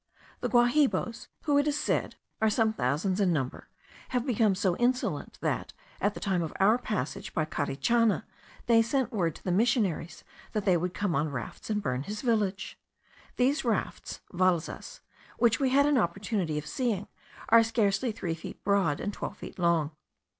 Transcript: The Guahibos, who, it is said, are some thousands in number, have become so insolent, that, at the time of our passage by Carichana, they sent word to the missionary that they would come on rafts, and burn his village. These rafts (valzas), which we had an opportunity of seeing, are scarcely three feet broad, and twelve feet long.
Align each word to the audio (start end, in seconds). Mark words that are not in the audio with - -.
The 0.39 0.49
Guahibos, 0.49 1.27
who, 1.43 1.59
it 1.59 1.67
is 1.67 1.77
said, 1.79 2.15
are 2.41 2.49
some 2.49 2.73
thousands 2.73 3.21
in 3.21 3.31
number, 3.31 3.69
have 4.09 4.25
become 4.25 4.55
so 4.55 4.75
insolent, 4.77 5.37
that, 5.41 5.73
at 6.01 6.15
the 6.15 6.19
time 6.19 6.41
of 6.41 6.51
our 6.59 6.79
passage 6.79 7.35
by 7.35 7.45
Carichana, 7.45 8.23
they 8.65 8.81
sent 8.81 9.11
word 9.11 9.35
to 9.35 9.43
the 9.43 9.51
missionary 9.51 10.09
that 10.53 10.65
they 10.65 10.75
would 10.75 10.95
come 10.95 11.13
on 11.13 11.29
rafts, 11.29 11.69
and 11.69 11.83
burn 11.83 12.01
his 12.01 12.23
village. 12.23 12.79
These 13.35 13.63
rafts 13.63 14.21
(valzas), 14.33 15.01
which 15.37 15.59
we 15.59 15.69
had 15.69 15.85
an 15.85 15.99
opportunity 15.99 16.57
of 16.57 16.65
seeing, 16.65 17.07
are 17.49 17.61
scarcely 17.61 18.11
three 18.11 18.33
feet 18.33 18.63
broad, 18.63 18.99
and 18.99 19.13
twelve 19.13 19.37
feet 19.37 19.59
long. 19.59 19.91